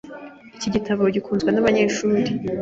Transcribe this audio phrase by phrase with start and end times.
[0.57, 2.23] Iki gitabo gikunzwe nabanyeshuri.